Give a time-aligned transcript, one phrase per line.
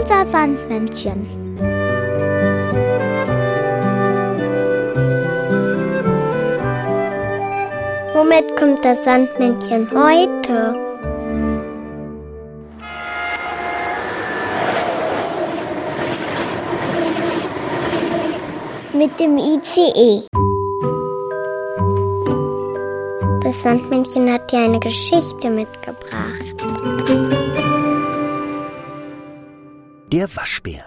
[0.00, 1.26] unser Sandmännchen.
[8.14, 10.74] Womit kommt das Sandmännchen heute?
[18.92, 20.22] Mit dem ICE.
[23.42, 26.93] Das Sandmännchen hat dir eine Geschichte mitgebracht.
[30.14, 30.86] Der Waschbär.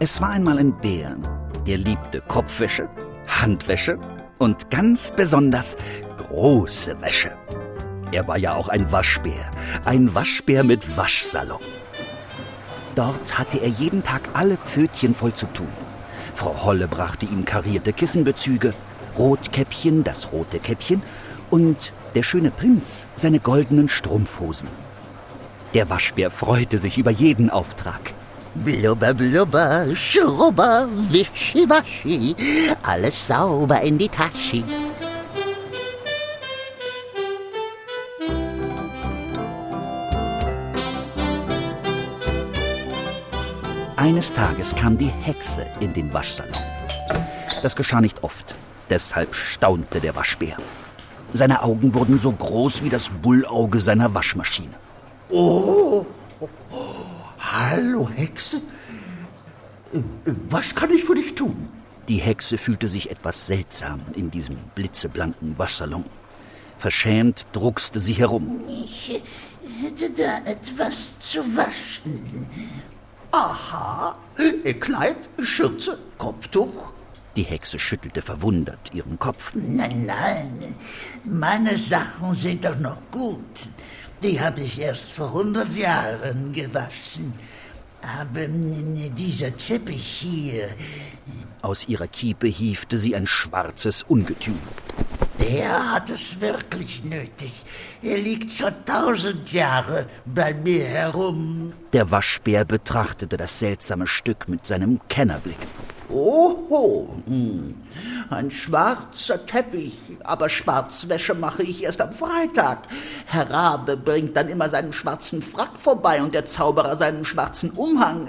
[0.00, 1.16] Es war einmal ein Bär,
[1.64, 2.90] der liebte Kopfwäsche,
[3.28, 4.00] Handwäsche
[4.38, 5.76] und ganz besonders
[6.16, 7.38] große Wäsche.
[8.10, 9.52] Er war ja auch ein Waschbär,
[9.84, 11.62] ein Waschbär mit Waschsalon.
[12.96, 15.83] Dort hatte er jeden Tag alle Pfötchen voll zu tun.
[16.34, 18.74] Frau Holle brachte ihm karierte Kissenbezüge,
[19.16, 21.02] Rotkäppchen das rote Käppchen
[21.50, 24.68] und der schöne Prinz seine goldenen Strumpfhosen.
[25.72, 28.12] Der Waschbär freute sich über jeden Auftrag.
[28.54, 32.36] Blubber, blubber, schrubber, wischi, waschi,
[32.82, 34.62] alles sauber in die Tasche.
[44.04, 46.52] Eines Tages kam die Hexe in den Waschsalon.
[47.62, 48.54] Das geschah nicht oft,
[48.90, 50.58] deshalb staunte der Waschbär.
[51.32, 54.74] Seine Augen wurden so groß wie das Bullauge seiner Waschmaschine.
[55.30, 56.04] Oh,
[57.38, 58.60] hallo Hexe.
[60.50, 61.70] Was kann ich für dich tun?
[62.06, 66.04] Die Hexe fühlte sich etwas seltsam in diesem blitzeblanken Waschsalon.
[66.76, 68.60] Verschämt druckste sie herum.
[68.68, 69.22] Ich
[69.82, 72.46] hätte da etwas zu waschen.
[73.36, 74.14] Aha,
[74.78, 76.92] Kleid, Schürze, Kopftuch.
[77.34, 79.50] Die Hexe schüttelte verwundert ihren Kopf.
[79.54, 80.76] Nein, nein,
[81.24, 83.56] meine Sachen sind doch noch gut.
[84.22, 87.32] Die habe ich erst vor hundert Jahren gewaschen.
[88.20, 90.68] Aber dieser Teppich hier.
[91.60, 94.60] Aus ihrer Kiepe hiefte sie ein schwarzes Ungetüm.
[95.50, 97.52] Der hat es wirklich nötig.
[98.02, 101.72] Er liegt schon tausend Jahre bei mir herum.
[101.92, 105.58] Der Waschbär betrachtete das seltsame Stück mit seinem Kennerblick.
[106.10, 107.74] Oho, hm.
[108.30, 112.86] ein schwarzer Teppich, aber Schwarzwäsche mache ich erst am Freitag.
[113.26, 118.28] Herr Rabe bringt dann immer seinen schwarzen Frack vorbei und der Zauberer seinen schwarzen Umhang.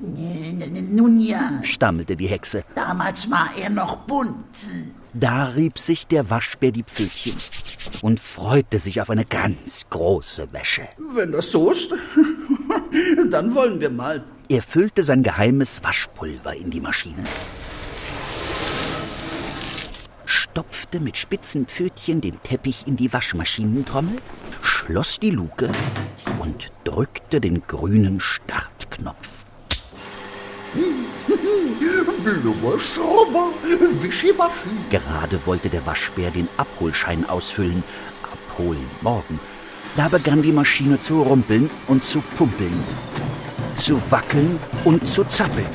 [0.00, 2.62] Nun ja, stammelte die Hexe.
[2.74, 4.66] damals war er noch bunt.
[5.14, 7.36] Da rieb sich der Waschbär die Pfötchen
[8.02, 10.88] und freute sich auf eine ganz große Wäsche.
[11.14, 11.90] Wenn das so ist,
[13.30, 14.24] dann wollen wir mal.
[14.48, 17.22] Er füllte sein geheimes Waschpulver in die Maschine,
[20.24, 24.18] stopfte mit spitzen Pfötchen den Teppich in die Waschmaschinentrommel,
[24.62, 25.70] schloss die Luke
[26.40, 29.23] und drückte den grünen Startknopf.
[32.24, 33.48] Blubber, Schrubber,
[34.00, 34.70] Wischiwaschi.
[34.88, 37.84] Gerade wollte der Waschbär den Abholschein ausfüllen.
[38.22, 39.38] Abholen morgen.
[39.94, 42.82] Da begann die Maschine zu rumpeln und zu pumpeln,
[43.76, 45.68] zu wackeln und zu zappeln.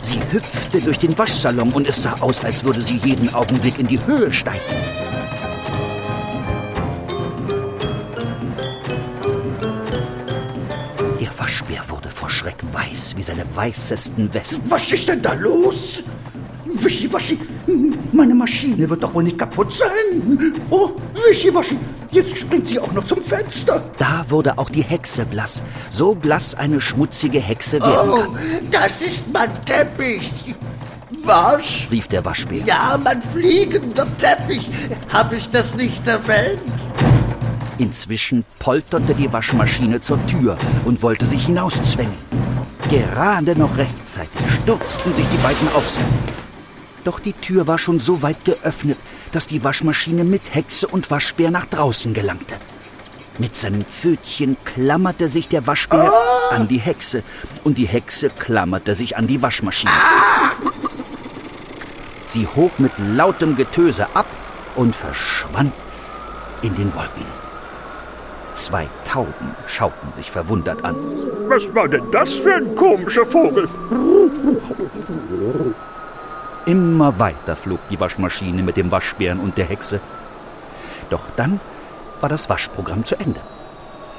[0.00, 3.86] Sie hüpfte durch den Waschsalon und es sah aus, als würde sie jeden Augenblick in
[3.86, 4.64] die Höhe steigen.
[11.20, 14.62] Der Waschbär wurde vor Schreck weiß wie seine weißesten Westen.
[14.70, 16.02] Was ist denn da los?
[16.64, 17.38] Wischiwaschi,
[18.12, 20.54] meine Maschine wird doch wohl nicht kaputt sein.
[20.70, 20.90] Oh,
[21.28, 21.78] Wischiwaschi,
[22.10, 23.82] jetzt springt sie auch noch zum Fenster.
[23.98, 25.62] Da wurde auch die Hexe blass.
[25.90, 28.38] So blass eine schmutzige Hexe werden Oh, kann,
[28.70, 30.30] das ist mein Teppich.
[31.24, 31.64] Was?
[31.90, 32.62] rief der Waschbär.
[32.64, 34.70] Ja, mein fliegender Teppich.
[35.12, 36.60] Habe ich das nicht erwähnt?
[37.78, 42.14] Inzwischen polterte die Waschmaschine zur Tür und wollte sich hinauszwängen.
[42.88, 44.30] Gerade noch rechtzeitig
[44.62, 46.00] stürzten sich die beiden auf sie.
[47.04, 48.98] Doch die Tür war schon so weit geöffnet,
[49.32, 52.56] dass die Waschmaschine mit Hexe und Waschbär nach draußen gelangte.
[53.38, 56.10] Mit seinen Pfötchen klammerte sich der Waschbär
[56.50, 57.22] an die Hexe
[57.64, 59.92] und die Hexe klammerte sich an die Waschmaschine.
[62.26, 64.26] Sie hob mit lautem Getöse ab
[64.76, 65.72] und verschwand
[66.62, 67.45] in den Wolken.
[68.66, 70.96] Zwei Tauben schauten sich verwundert an.
[71.46, 73.68] Was war denn das für ein komischer Vogel?
[76.66, 80.00] Immer weiter flog die Waschmaschine mit dem Waschbären und der Hexe.
[81.10, 81.60] Doch dann
[82.20, 83.38] war das Waschprogramm zu Ende.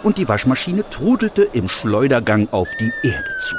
[0.01, 3.55] Und die Waschmaschine trudelte im Schleudergang auf die Erde zu.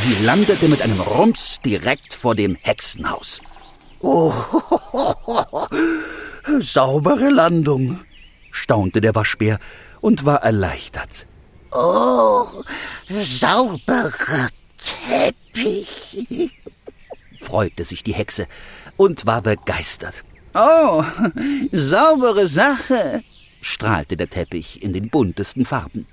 [0.00, 3.40] Sie landete mit einem Rums direkt vor dem Hexenhaus.
[4.00, 4.32] Oh,
[6.60, 8.00] saubere Landung,
[8.50, 9.58] staunte der Waschbär
[10.00, 11.26] und war erleichtert.
[11.72, 12.46] Oh,
[13.08, 14.48] sauberer
[14.78, 16.50] Teppich,
[17.40, 18.46] freute sich die Hexe
[18.96, 20.24] und war begeistert.
[20.54, 21.04] Oh,
[21.70, 23.22] saubere Sache,
[23.60, 26.06] strahlte der Teppich in den buntesten Farben.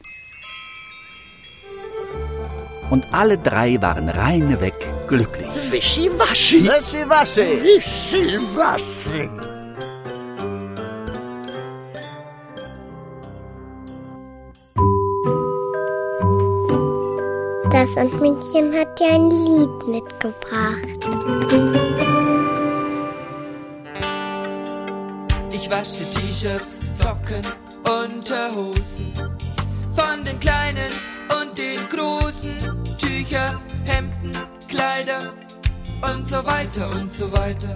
[2.90, 4.76] Und alle drei waren reineweg
[5.08, 5.50] glücklich.
[5.72, 6.64] Wischiwaschi.
[6.64, 7.62] Wischiwaschi.
[7.64, 9.57] Wischiwaschi.
[17.94, 21.00] Sandmännchen hat dir ein Lied mitgebracht.
[25.52, 27.42] Ich wasche T-Shirts, Socken,
[28.04, 29.14] Unterhosen.
[29.92, 30.92] Von den kleinen
[31.42, 32.56] und den großen.
[32.98, 34.38] Tücher, Hemden,
[34.68, 35.34] Kleider
[36.02, 37.76] und so weiter und so weiter.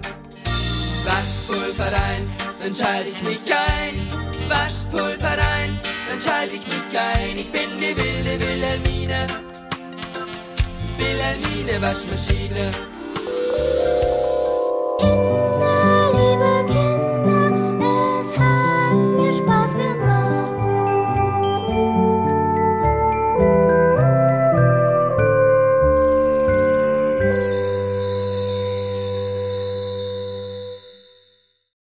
[1.04, 2.30] Waschpulver rein,
[2.62, 4.22] dann schalte ich mich ein.
[4.48, 7.38] Waschpulver rein, dann schalte ich mich ein.
[7.38, 9.26] Ich bin die wilde Wilhelmine.
[11.02, 12.91] Wilhelmine Waschmaschine.